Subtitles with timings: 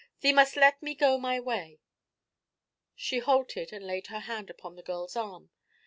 [0.21, 1.79] Thee must let me go my way.'
[2.95, 5.51] She halted and laid her hand upon the girl's arm.